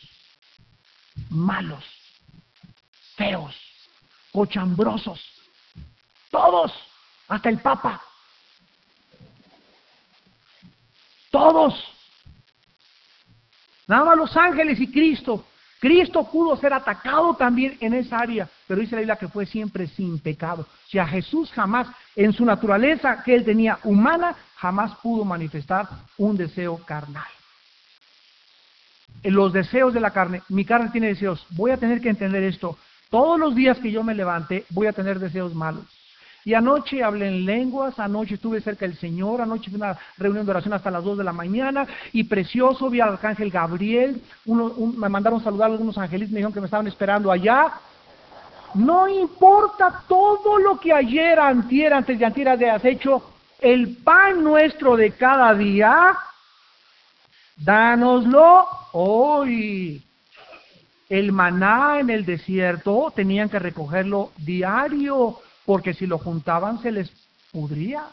[1.30, 1.84] malos,
[3.16, 3.54] feos,
[4.32, 5.20] cochambrosos,
[6.30, 6.72] todos,
[7.28, 8.02] hasta el Papa,
[11.30, 11.74] todos,
[13.86, 15.44] nada más los ángeles y Cristo.
[15.84, 19.86] Cristo pudo ser atacado también en esa área, pero dice la Biblia que fue siempre
[19.86, 20.62] sin pecado.
[20.62, 26.38] O sea, Jesús jamás, en su naturaleza que él tenía humana, jamás pudo manifestar un
[26.38, 27.26] deseo carnal
[29.24, 32.76] los deseos de la carne, mi carne tiene deseos, voy a tener que entender esto.
[33.10, 35.84] Todos los días que yo me levante voy a tener deseos malos.
[36.44, 40.50] Y anoche hablé en lenguas, anoche estuve cerca del Señor, anoche fue una reunión de
[40.50, 45.42] oración hasta las 2 de la mañana y precioso, vi al arcángel Gabriel, me mandaron
[45.42, 47.72] saludar a algunos angelitos, me dijeron que me estaban esperando allá.
[48.74, 53.22] No importa todo lo que ayer, antier, antes de antier has hecho,
[53.60, 56.18] el pan nuestro de cada día,
[57.56, 60.02] Dánoslo hoy.
[61.08, 67.10] El maná en el desierto tenían que recogerlo diario, porque si lo juntaban se les
[67.52, 68.04] pudría.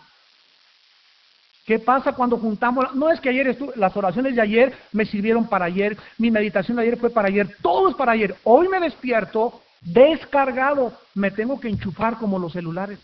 [1.66, 2.94] ¿Qué pasa cuando juntamos?
[2.96, 6.78] No es que ayer estuve, las oraciones de ayer me sirvieron para ayer, mi meditación
[6.78, 8.36] de ayer fue para ayer, todo es para ayer.
[8.44, 13.00] Hoy me despierto descargado, me tengo que enchufar como los celulares.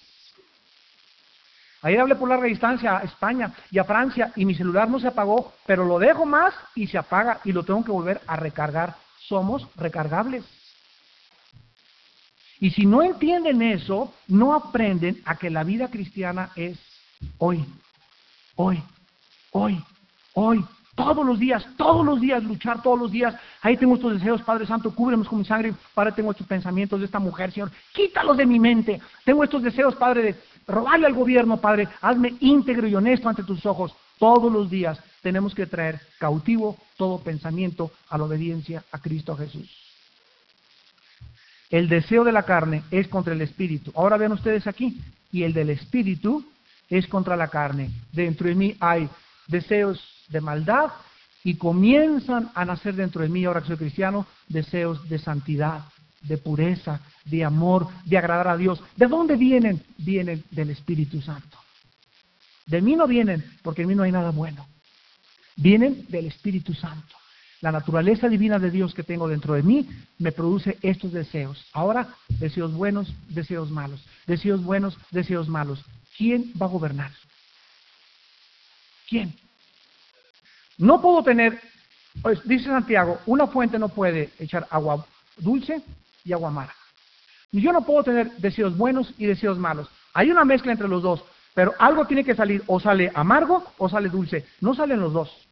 [1.84, 5.08] Ayer hablé por larga distancia a España y a Francia y mi celular no se
[5.08, 8.96] apagó, pero lo dejo más y se apaga y lo tengo que volver a recargar.
[9.20, 10.44] Somos recargables.
[12.60, 16.78] Y si no entienden eso, no aprenden a que la vida cristiana es
[17.38, 17.64] hoy,
[18.56, 18.82] hoy,
[19.52, 19.84] hoy,
[20.34, 20.66] hoy,
[20.96, 23.36] todos los días, todos los días, luchar todos los días.
[23.62, 25.74] Ahí tengo estos deseos, Padre Santo, cúbrenos con mi sangre.
[25.94, 27.72] Padre, tengo estos pensamientos de esta mujer, Señor.
[27.94, 29.00] Quítalos de mi mente.
[29.24, 30.36] Tengo estos deseos, Padre, de
[30.68, 31.88] robarle al gobierno, Padre.
[32.02, 33.94] Hazme íntegro y honesto ante tus ojos.
[34.18, 39.87] Todos los días tenemos que traer cautivo todo pensamiento a la obediencia a Cristo Jesús.
[41.70, 43.92] El deseo de la carne es contra el espíritu.
[43.96, 45.02] Ahora vean ustedes aquí.
[45.32, 46.46] Y el del espíritu
[46.90, 47.90] es contra la carne.
[48.14, 49.10] Dentro de mí hay
[49.48, 50.92] deseos de maldad
[51.44, 55.86] y comienzan a nacer dentro de mí, ahora que soy cristiano, deseos de santidad,
[56.22, 58.82] de pureza, de amor, de agradar a Dios.
[58.96, 59.84] ¿De dónde vienen?
[59.98, 61.58] Vienen del Espíritu Santo.
[62.66, 64.66] De mí no vienen, porque en mí no hay nada bueno.
[65.56, 67.17] Vienen del Espíritu Santo.
[67.62, 69.90] La naturaleza divina de Dios que tengo dentro de mí
[70.20, 71.66] me produce estos deseos.
[71.74, 74.06] Ahora, deseos buenos, deseos malos.
[74.28, 75.84] Deseos buenos, deseos malos.
[76.16, 77.12] ¿Quién va a gobernar?
[79.10, 79.34] ¿Quién?
[80.78, 81.60] No puedo tener,
[82.22, 85.06] pues, dice Santiago, una fuente no puede echar agua
[85.38, 85.82] dulce
[86.24, 86.76] y agua amarga.
[87.52, 89.88] Yo no puedo tener deseos buenos y deseos malos.
[90.14, 91.24] Hay una mezcla entre los dos,
[91.56, 94.46] pero algo tiene que salir, o sale amargo o sale dulce.
[94.62, 95.47] No salen los dos.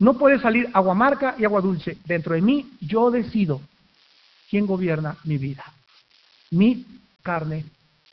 [0.00, 1.98] No puede salir agua amarga y agua dulce.
[2.06, 3.60] Dentro de mí yo decido
[4.48, 5.64] quién gobierna mi vida.
[6.50, 6.84] Mi
[7.22, 7.66] carne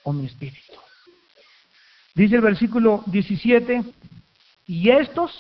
[0.03, 0.73] o mi espíritu.
[2.13, 3.83] Dice el versículo 17,
[4.67, 5.31] y estos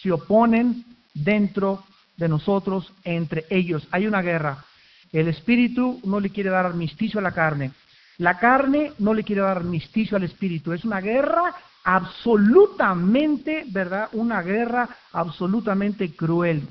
[0.00, 1.84] se oponen dentro
[2.16, 3.86] de nosotros, entre ellos.
[3.90, 4.64] Hay una guerra.
[5.12, 7.72] El espíritu no le quiere dar armisticio a la carne.
[8.18, 10.72] La carne no le quiere dar armisticio al espíritu.
[10.72, 11.54] Es una guerra
[11.86, 14.08] absolutamente, ¿verdad?
[14.12, 16.68] Una guerra absolutamente cruel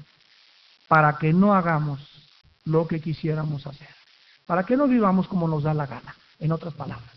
[0.89, 2.01] para que no hagamos
[2.65, 3.87] lo que quisiéramos hacer.
[4.45, 7.09] Para que no vivamos como nos da la gana, en otras palabras.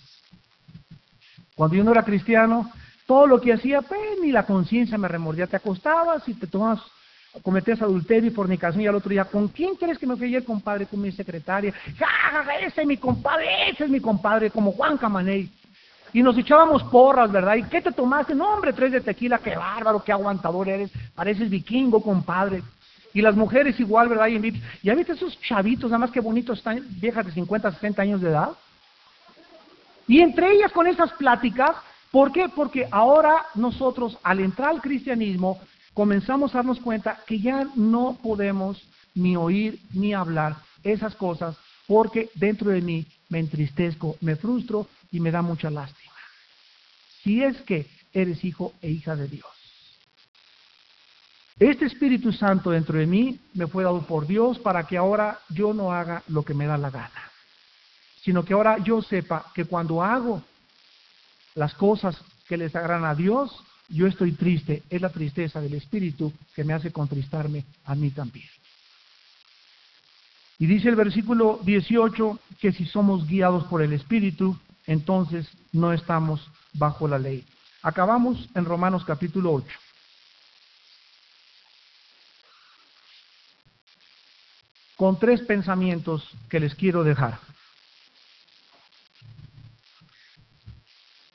[1.57, 2.71] Cuando yo no era cristiano,
[3.05, 5.49] todo lo que hacía, pues ni la conciencia me remordía.
[5.49, 6.81] Te acostabas y te tomas,
[7.43, 10.45] cometías adulterio y fornicación y al otro día, ¿con quién crees que me fui ayer,
[10.45, 10.87] compadre?
[10.87, 11.75] Con mi secretaria.
[11.99, 13.71] ¡Ja, ese es mi compadre!
[13.71, 15.51] Ese es mi compadre, como Juan Camaney.
[16.13, 17.57] Y nos echábamos porras, ¿verdad?
[17.57, 18.35] ¿Y qué te tomaste?
[18.35, 20.91] No, hombre, tres de tequila, qué bárbaro, qué aguantador eres.
[21.15, 22.63] Pareces vikingo, compadre.
[23.15, 24.29] Y las mujeres igual, ¿verdad?
[24.29, 28.21] Y ya viste esos chavitos, nada más que bonitos están, viejas de 50, 60 años
[28.21, 28.51] de edad.
[30.07, 31.77] Y entre ellas con esas pláticas,
[32.11, 32.49] ¿Por qué?
[32.49, 35.61] Porque ahora nosotros, al entrar al cristianismo,
[35.93, 38.83] comenzamos a darnos cuenta que ya no podemos
[39.15, 45.21] ni oír ni hablar esas cosas porque dentro de mí me entristezco, me frustro y
[45.21, 46.15] me da mucha lástima.
[47.23, 49.47] Si es que eres hijo e hija de Dios.
[51.59, 55.75] Este Espíritu Santo dentro de mí me fue dado por Dios para que ahora yo
[55.75, 57.31] no haga lo que me da la gana.
[58.23, 60.43] sino que ahora yo sepa que cuando hago
[61.55, 64.83] las cosas que les agradan a Dios, yo estoy triste.
[64.91, 68.49] Es la tristeza del Espíritu que me hace contristarme a mí también.
[70.59, 74.59] Y dice el versículo 18 que si somos guiados por el Espíritu,
[74.89, 77.47] entonces no estamos bajo la ley.
[77.83, 79.67] Acabamos en Romanos capítulo 8.
[84.97, 87.39] Con tres pensamientos que les quiero dejar.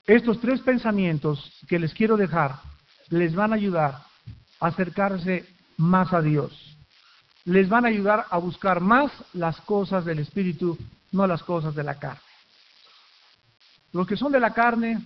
[0.06, 2.60] Estos tres pensamientos que les quiero dejar
[3.08, 4.02] les van a ayudar
[4.60, 6.74] a acercarse más a Dios
[7.46, 10.78] les van a ayudar a buscar más las cosas del Espíritu,
[11.12, 12.33] no las cosas de la carne.
[13.94, 15.00] Los que son de la carne,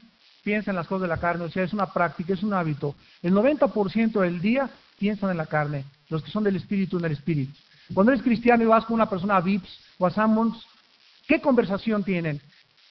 [0.44, 2.96] piensan en las cosas de la carne, o sea, es una práctica, es un hábito.
[3.22, 7.12] El 90% del día piensan en la carne, los que son del Espíritu en el
[7.12, 7.54] Espíritu.
[7.94, 10.66] Cuando eres cristiano y vas con una persona a VIPs o a Sammons,
[11.28, 12.42] ¿qué conversación tienen?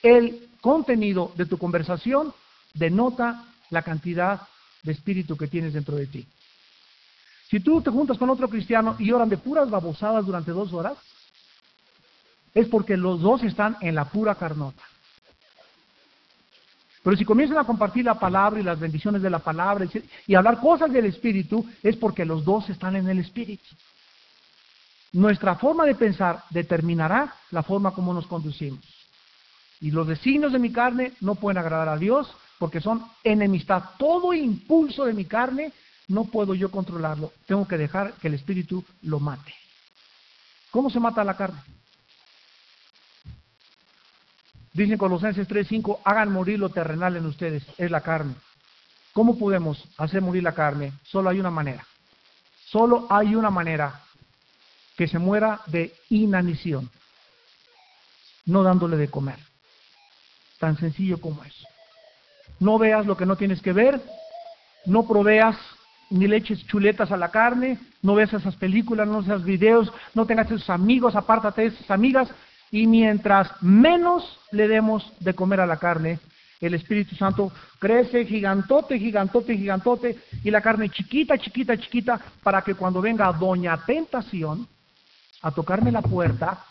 [0.02, 2.32] El contenido de tu conversación
[2.74, 4.42] denota la cantidad
[4.82, 6.26] de espíritu que tienes dentro de ti.
[7.50, 10.98] Si tú te juntas con otro cristiano y oran de puras babosadas durante dos horas,
[12.54, 14.82] es porque los dos están en la pura carnota.
[17.06, 19.86] Pero si comienzan a compartir la palabra y las bendiciones de la palabra
[20.26, 23.62] y hablar cosas del Espíritu, es porque los dos están en el Espíritu.
[25.12, 28.80] Nuestra forma de pensar determinará la forma como nos conducimos.
[29.80, 33.84] Y los designios de mi carne no pueden agradar a Dios porque son enemistad.
[34.00, 35.72] Todo impulso de mi carne
[36.08, 39.54] no puedo yo controlarlo, tengo que dejar que el espíritu lo mate.
[40.72, 41.60] ¿Cómo se mata la carne?
[44.76, 48.34] Dicen Colosenses 3:5, hagan morir lo terrenal en ustedes, es la carne.
[49.14, 50.92] ¿Cómo podemos hacer morir la carne?
[51.02, 51.86] Solo hay una manera.
[52.66, 54.02] Solo hay una manera
[54.98, 56.90] que se muera de inanición,
[58.44, 59.38] no dándole de comer.
[60.58, 61.66] Tan sencillo como eso.
[62.60, 64.02] No veas lo que no tienes que ver,
[64.84, 65.56] no proveas
[66.10, 70.26] ni le eches chuletas a la carne, no veas esas películas, no veas videos, no
[70.26, 72.28] tengas esos amigos, apártate de esas amigas,
[72.70, 76.18] y mientras menos le demos de comer a la carne,
[76.60, 82.74] el Espíritu Santo crece gigantote, gigantote, gigantote, y la carne chiquita, chiquita, chiquita, para que
[82.74, 84.66] cuando venga Doña Tentación
[85.42, 86.64] a tocarme la puerta,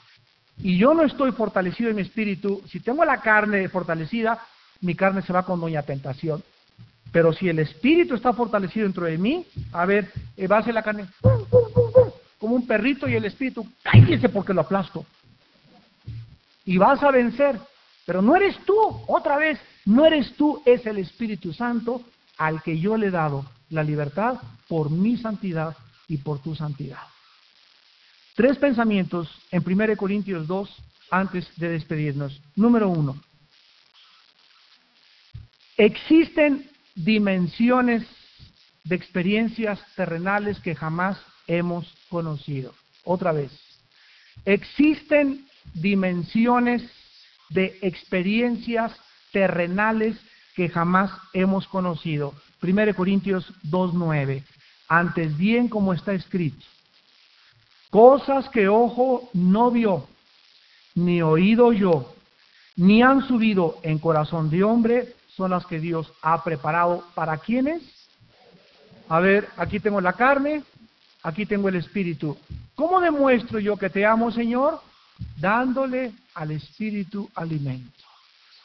[0.57, 4.39] y yo no estoy fortalecido en mi espíritu, si tengo la carne fortalecida,
[4.81, 6.43] mi carne se va con Doña Tentación.
[7.11, 10.73] Pero si el espíritu está fortalecido dentro de mí, a ver, eh, va a ser
[10.73, 11.05] la carne
[12.39, 15.05] como un perrito y el espíritu, cállese porque lo aplasto.
[16.65, 17.59] Y vas a vencer.
[18.05, 18.75] Pero no eres tú,
[19.07, 22.03] otra vez, no eres tú, es el Espíritu Santo
[22.37, 25.75] al que yo le he dado la libertad por mi santidad
[26.07, 26.99] y por tu santidad.
[28.35, 30.69] Tres pensamientos en 1 Corintios 2
[31.09, 32.41] antes de despedirnos.
[32.55, 33.15] Número uno,
[35.77, 38.05] existen dimensiones
[38.83, 42.73] de experiencias terrenales que jamás hemos conocido.
[43.03, 43.51] Otra vez,
[44.45, 46.83] existen dimensiones
[47.49, 48.91] de experiencias
[49.31, 50.17] terrenales
[50.55, 52.33] que jamás hemos conocido.
[52.61, 54.43] 1 Corintios 2.9.
[54.87, 56.63] Antes bien como está escrito,
[57.89, 60.07] cosas que ojo no vio,
[60.93, 62.13] ni oído yo,
[62.75, 67.81] ni han subido en corazón de hombre, son las que Dios ha preparado para quienes.
[69.09, 70.63] A ver, aquí tengo la carne,
[71.23, 72.37] aquí tengo el espíritu.
[72.75, 74.81] ¿Cómo demuestro yo que te amo, Señor?
[75.37, 78.03] Dándole al espíritu alimento,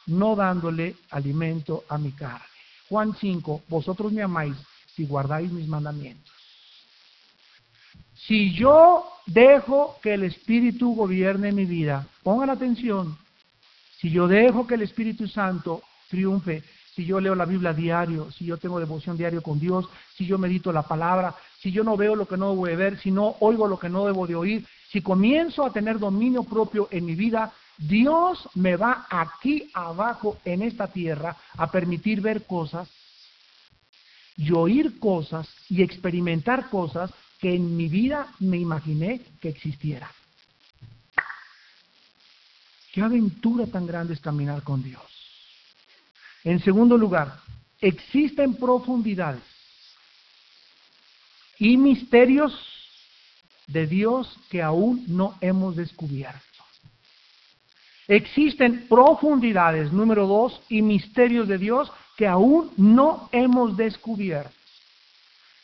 [0.07, 2.45] no dándole alimento a mi carne.
[2.89, 4.57] Juan 5, vosotros me amáis
[4.95, 6.35] si guardáis mis mandamientos.
[8.27, 13.17] Si yo dejo que el Espíritu gobierne mi vida, pongan atención,
[13.99, 16.63] si yo dejo que el Espíritu Santo triunfe,
[16.95, 20.37] si yo leo la Biblia diario, si yo tengo devoción diario con Dios, si yo
[20.37, 23.37] medito la palabra, si yo no veo lo que no debo de ver, si no
[23.41, 27.15] oigo lo que no debo de oír, si comienzo a tener dominio propio en mi
[27.15, 32.89] vida, Dios me va aquí abajo en esta tierra a permitir ver cosas
[34.37, 40.11] y oír cosas y experimentar cosas que en mi vida me imaginé que existieran.
[42.93, 45.03] Qué aventura tan grande es caminar con Dios.
[46.43, 47.39] En segundo lugar,
[47.81, 49.43] existen profundidades
[51.59, 52.53] y misterios
[53.73, 56.41] de Dios que aún no hemos descubierto.
[58.09, 64.51] Existen profundidades, número dos, y misterios de Dios que aún no hemos descubierto.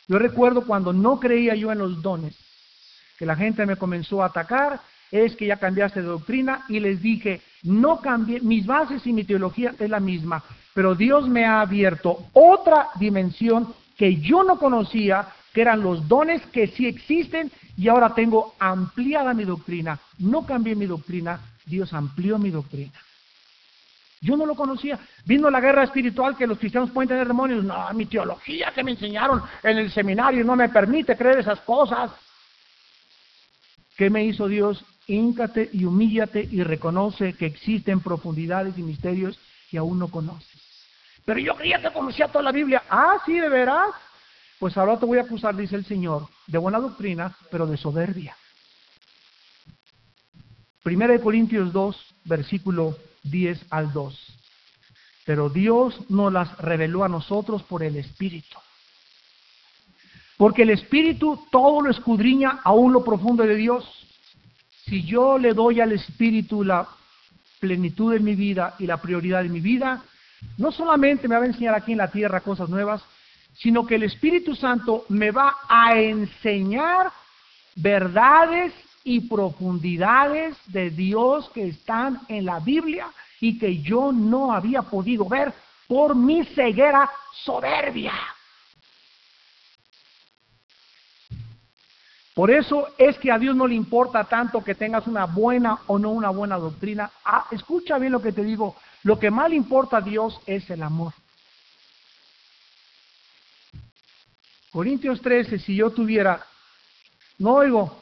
[0.07, 2.35] Yo recuerdo cuando no creía yo en los dones,
[3.19, 4.79] que la gente me comenzó a atacar,
[5.11, 9.23] es que ya cambiaste de doctrina y les dije, No cambié, mis bases y mi
[9.23, 10.43] teología es la misma,
[10.73, 15.27] pero Dios me ha abierto otra dimensión que yo no conocía,
[15.57, 19.99] que eran los dones que sí existen y ahora tengo ampliada mi doctrina.
[20.19, 22.93] No cambié mi doctrina, Dios amplió mi doctrina.
[24.21, 24.99] Yo no lo conocía.
[25.25, 27.63] Vino la guerra espiritual que los cristianos pueden tener demonios.
[27.63, 32.11] No, mi teología que me enseñaron en el seminario no me permite creer esas cosas.
[33.97, 34.85] ¿Qué me hizo Dios?
[35.07, 39.39] Híncate y humíllate y reconoce que existen profundidades y misterios
[39.71, 40.61] que aún no conoces.
[41.25, 42.83] Pero yo creía que conocía toda la Biblia.
[42.91, 43.89] Ah, sí, de veras.
[44.59, 48.35] Pues ahora te voy a acusar, dice el Señor, de buena doctrina, pero de soberbia.
[50.83, 54.37] Primera de Corintios 2, versículo 10 al 2.
[55.25, 58.57] Pero Dios nos las reveló a nosotros por el Espíritu.
[60.37, 63.83] Porque el Espíritu todo lo escudriña aún lo profundo de Dios.
[64.85, 66.87] Si yo le doy al Espíritu la
[67.59, 70.03] plenitud de mi vida y la prioridad de mi vida,
[70.57, 73.03] no solamente me va a enseñar aquí en la tierra cosas nuevas,
[73.57, 77.11] sino que el Espíritu Santo me va a enseñar
[77.75, 83.07] verdades y profundidades de Dios que están en la Biblia
[83.39, 85.53] y que yo no había podido ver
[85.87, 87.09] por mi ceguera
[87.43, 88.13] soberbia.
[92.33, 95.97] Por eso es que a Dios no le importa tanto que tengas una buena o
[95.97, 97.09] no una buena doctrina.
[97.25, 98.75] Ah, escucha bien lo que te digo.
[99.01, 101.13] Lo que más le importa a Dios es el amor.
[104.71, 106.45] Corintios 13, si yo tuviera,
[107.39, 107.97] no oigo,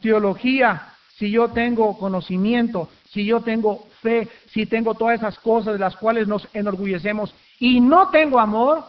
[0.00, 5.78] teología, si yo tengo conocimiento, si yo tengo fe, si tengo todas esas cosas de
[5.78, 8.84] las cuales nos enorgullecemos y no tengo amor,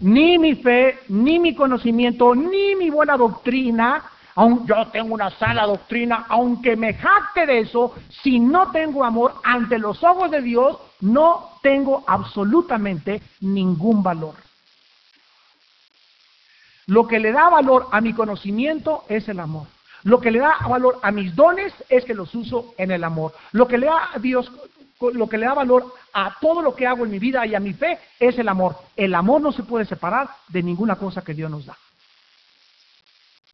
[0.00, 5.64] ni mi fe, ni mi conocimiento, ni mi buena doctrina, aunque yo tengo una sana
[5.64, 10.76] doctrina, aunque me jacte de eso, si no tengo amor ante los ojos de Dios,
[11.00, 14.45] no tengo absolutamente ningún valor.
[16.86, 19.66] Lo que le da valor a mi conocimiento es el amor.
[20.04, 23.34] Lo que le da valor a mis dones es que los uso en el amor.
[23.52, 24.50] Lo que le da a Dios,
[25.00, 27.60] lo que le da valor a todo lo que hago en mi vida y a
[27.60, 28.76] mi fe es el amor.
[28.96, 31.76] El amor no se puede separar de ninguna cosa que Dios nos da.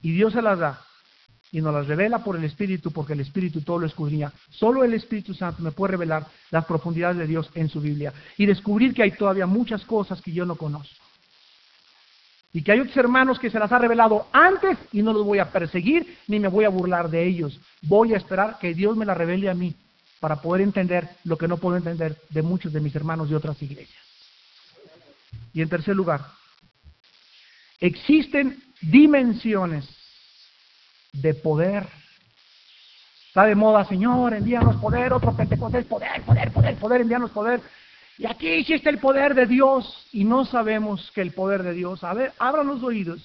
[0.03, 0.81] Y Dios se las da
[1.53, 4.33] y nos las revela por el Espíritu, porque el Espíritu todo lo escudriña.
[4.51, 8.47] Solo el Espíritu Santo me puede revelar las profundidades de Dios en su Biblia y
[8.47, 11.02] descubrir que hay todavía muchas cosas que yo no conozco.
[12.53, 15.39] Y que hay otros hermanos que se las ha revelado antes y no los voy
[15.39, 17.59] a perseguir ni me voy a burlar de ellos.
[17.83, 19.75] Voy a esperar que Dios me la revele a mí
[20.21, 23.61] para poder entender lo que no puedo entender de muchos de mis hermanos de otras
[23.63, 24.01] iglesias.
[25.55, 26.21] Y en tercer lugar,
[27.81, 29.89] existen dimensiones
[31.13, 31.89] de poder.
[33.29, 37.61] Está de moda, Señor, envíanos poder, otro Pentecostés, poder, poder, poder, poder, envíanos poder.
[38.19, 42.05] Y aquí existe el poder de Dios y no sabemos que el poder de Dios.
[42.05, 43.23] A ver, abran los oídos.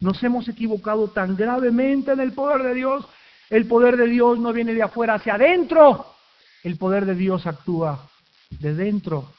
[0.00, 3.06] Nos hemos equivocado tan gravemente en el poder de Dios.
[3.50, 6.06] El poder de Dios no viene de afuera hacia adentro.
[6.62, 8.08] El poder de Dios actúa
[8.50, 9.32] de dentro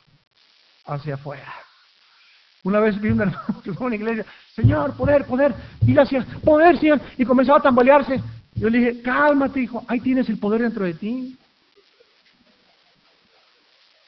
[0.85, 1.53] hacia afuera.
[2.63, 3.43] Una vez vi una,
[3.79, 4.25] una iglesia,
[4.55, 8.21] Señor, poder, poder, y gracias, poder, Señor, y comenzaba a tambalearse.
[8.55, 11.37] Yo le dije, cálmate, hijo, ahí tienes el poder dentro de ti.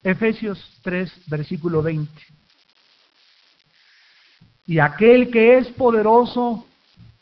[0.03, 2.11] Efesios 3, versículo 20.
[4.67, 6.65] Y aquel que es poderoso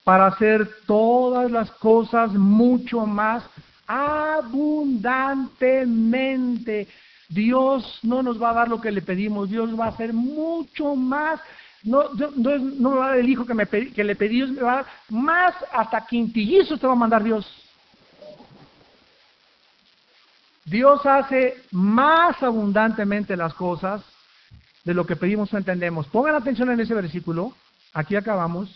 [0.04, 3.46] para hacer todas las cosas mucho más
[3.88, 6.88] abundantemente.
[7.30, 10.96] Dios no nos va a dar lo que le pedimos, Dios va a hacer mucho
[10.96, 11.40] más.
[11.84, 14.62] No, no, no me va a dar el hijo que, me que le pedí, me
[14.62, 17.46] va a dar más, hasta quintillizos te va a mandar Dios.
[20.66, 24.04] Dios hace más abundantemente las cosas
[24.84, 26.08] de lo que pedimos o entendemos.
[26.08, 27.54] Pongan atención en ese versículo.
[27.94, 28.70] Aquí acabamos.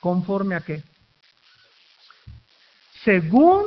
[0.00, 0.82] ¿Conforme a qué?
[3.04, 3.64] Según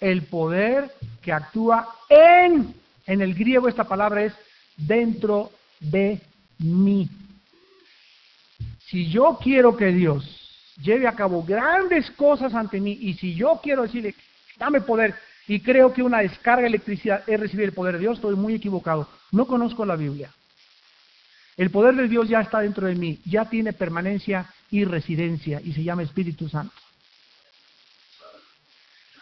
[0.00, 2.74] el poder que actúa en,
[3.06, 4.34] en el griego esta palabra es
[4.76, 6.20] dentro de
[6.58, 7.08] mí.
[8.86, 10.24] Si yo quiero que Dios
[10.80, 14.14] lleve a cabo grandes cosas ante mí y si yo quiero decirle,
[14.56, 15.14] dame poder,
[15.48, 18.54] y creo que una descarga de electricidad es recibir el poder de Dios, estoy muy
[18.54, 19.08] equivocado.
[19.32, 20.30] No conozco la Biblia.
[21.56, 25.72] El poder de Dios ya está dentro de mí, ya tiene permanencia y residencia y
[25.72, 26.74] se llama Espíritu Santo.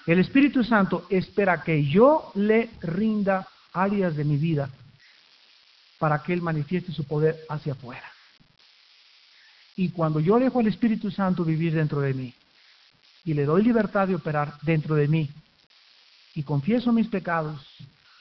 [0.07, 4.69] El Espíritu Santo espera que yo le rinda áreas de mi vida
[5.99, 8.11] para que Él manifieste su poder hacia afuera.
[9.77, 12.35] Y cuando yo dejo al Espíritu Santo vivir dentro de mí
[13.25, 15.31] y le doy libertad de operar dentro de mí,
[16.37, 17.67] y confieso mis pecados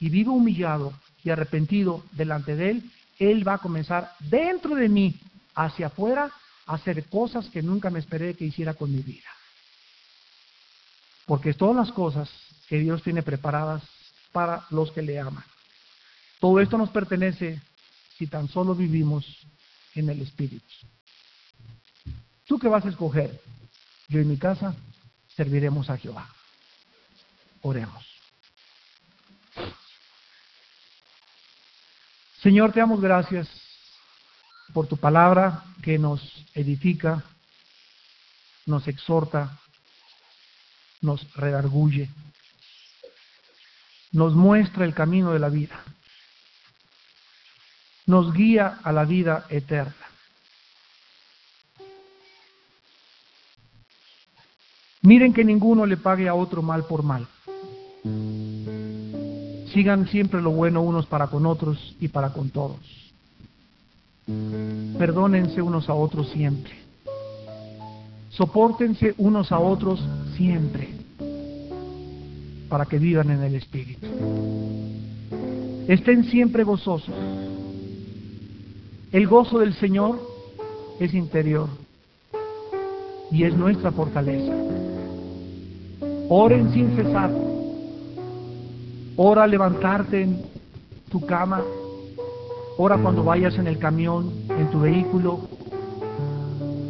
[0.00, 5.14] y vivo humillado y arrepentido delante de Él, Él va a comenzar dentro de mí,
[5.54, 6.32] hacia afuera,
[6.64, 9.28] a hacer cosas que nunca me esperé que hiciera con mi vida.
[11.26, 12.30] Porque todas las cosas
[12.68, 13.82] que Dios tiene preparadas
[14.32, 15.44] para los que le aman.
[16.40, 17.60] Todo esto nos pertenece
[18.16, 19.26] si tan solo vivimos
[19.94, 20.64] en el Espíritu.
[22.46, 23.38] ¿Tú qué vas a escoger?
[24.08, 24.74] Yo en mi casa
[25.34, 26.35] serviremos a Jehová.
[27.66, 28.06] Oremos.
[32.40, 33.48] Señor, te damos gracias
[34.72, 36.20] por tu palabra que nos
[36.54, 37.24] edifica,
[38.66, 39.58] nos exhorta,
[41.00, 42.08] nos redarguye,
[44.12, 45.82] nos muestra el camino de la vida,
[48.06, 50.06] nos guía a la vida eterna.
[55.02, 57.26] Miren que ninguno le pague a otro mal por mal.
[59.72, 62.78] Sigan siempre lo bueno unos para con otros y para con todos.
[64.98, 66.72] Perdónense unos a otros siempre.
[68.30, 70.02] Sopórtense unos a otros
[70.36, 70.88] siempre
[72.68, 74.06] para que vivan en el Espíritu.
[75.88, 77.14] Estén siempre gozosos.
[79.12, 80.20] El gozo del Señor
[80.98, 81.68] es interior
[83.30, 84.52] y es nuestra fortaleza.
[86.28, 87.45] Oren sin cesar.
[89.16, 90.42] Ora levantarte en
[91.10, 91.62] tu cama.
[92.78, 95.40] Ora cuando vayas en el camión, en tu vehículo.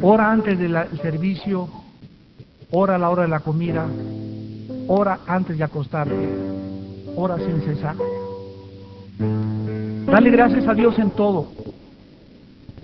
[0.01, 1.69] Ora antes del servicio.
[2.71, 3.85] Ora a la hora de la comida.
[4.87, 6.29] Ora antes de acostarte.
[7.15, 7.95] Ora sin cesar.
[10.05, 11.47] Dale gracias a Dios en todo,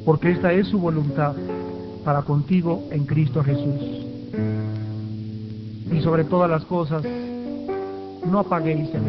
[0.06, 1.36] porque esta es su voluntad
[2.04, 4.06] para contigo en Cristo Jesús.
[5.92, 7.04] Y sobre todas las cosas,
[8.26, 9.04] no apaguéis el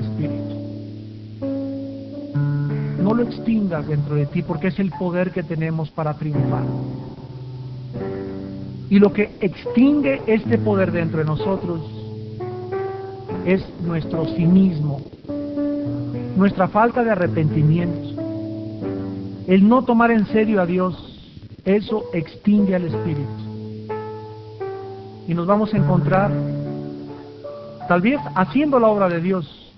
[3.05, 6.65] No lo extingas dentro de ti porque es el poder que tenemos para triunfar.
[8.89, 11.83] Y lo que extingue este poder dentro de nosotros
[13.45, 15.03] es nuestro cinismo,
[16.35, 18.23] nuestra falta de arrepentimiento,
[19.49, 20.97] el no tomar en serio a Dios,
[21.67, 23.31] eso extingue al Espíritu.
[25.29, 26.33] Y nos vamos a encontrar
[27.87, 29.75] tal vez haciendo la obra de Dios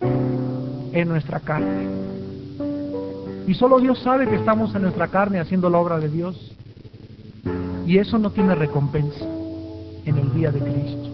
[0.93, 2.16] en nuestra carne.
[3.47, 6.53] Y solo Dios sabe que estamos en nuestra carne haciendo la obra de Dios.
[7.87, 9.25] Y eso no tiene recompensa
[10.05, 11.11] en el día de Cristo.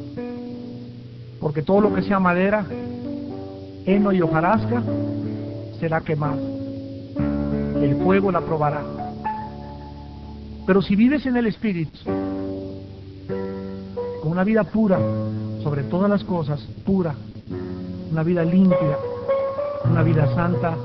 [1.41, 2.65] Porque todo lo que sea madera,
[3.85, 4.83] heno y hojarasca
[5.79, 6.41] será quemado.
[7.83, 8.83] El fuego la probará.
[10.67, 11.99] Pero si vives en el Espíritu,
[14.23, 14.99] con una vida pura,
[15.63, 17.15] sobre todas las cosas, pura,
[18.11, 18.97] una vida limpia,
[19.85, 20.77] una vida santa,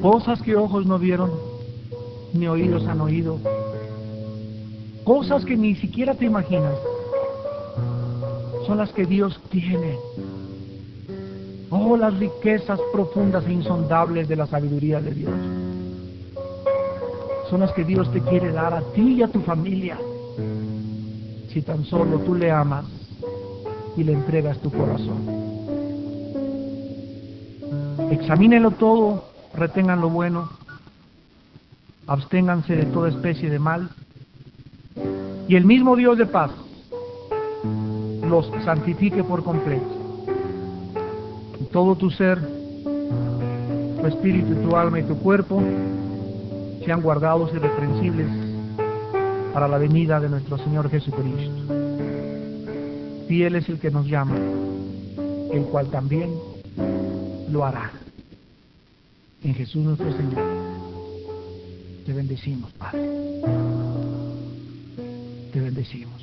[0.00, 1.30] cosas que ojos no vieron,
[2.32, 3.38] ni oídos han oído,
[5.04, 6.74] cosas que ni siquiera te imaginas,
[8.66, 9.96] son las que Dios tiene.
[11.70, 15.34] Oh, las riquezas profundas e insondables de la sabiduría de Dios.
[17.50, 19.98] Son las que Dios te quiere dar a ti y a tu familia.
[21.50, 22.84] Si tan solo tú le amas
[23.96, 25.38] y le entregas tu corazón.
[28.10, 29.27] Examínenlo todo,
[29.58, 30.48] retengan lo bueno,
[32.06, 33.90] absténganse de toda especie de mal,
[35.48, 36.50] y el mismo Dios de paz
[38.28, 39.86] los santifique por completo.
[41.60, 42.38] Y todo tu ser,
[44.00, 45.62] tu espíritu, tu alma y tu cuerpo
[46.84, 48.28] sean guardados irreprensibles
[49.52, 51.74] para la venida de nuestro Señor Jesucristo.
[53.26, 54.36] Fiel es el que nos llama,
[55.52, 56.30] el cual también
[57.50, 57.90] lo hará.
[59.42, 60.42] En Jesús nuestro Señor.
[62.04, 63.08] Te bendecimos, Padre.
[65.52, 66.22] Te bendecimos.